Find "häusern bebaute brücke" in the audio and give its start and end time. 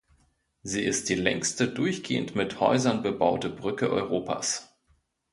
2.59-3.91